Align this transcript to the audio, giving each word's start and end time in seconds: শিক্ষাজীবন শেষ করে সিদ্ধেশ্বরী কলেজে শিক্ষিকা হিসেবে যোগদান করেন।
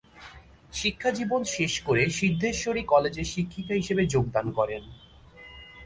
শিক্ষাজীবন 0.73 1.41
শেষ 1.55 1.73
করে 1.81 2.03
সিদ্ধেশ্বরী 2.09 2.83
কলেজে 2.83 3.23
শিক্ষিকা 3.23 3.73
হিসেবে 3.73 4.03
যোগদান 4.05 4.45
করেন। 4.51 4.83